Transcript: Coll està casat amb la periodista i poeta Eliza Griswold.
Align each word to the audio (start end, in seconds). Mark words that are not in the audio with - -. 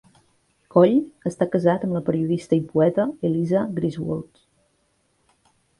Coll 0.75 0.95
està 1.31 1.47
casat 1.55 1.85
amb 1.89 1.97
la 1.97 2.03
periodista 2.09 2.59
i 2.61 2.65
poeta 2.73 3.07
Eliza 3.31 3.63
Griswold. 3.81 4.45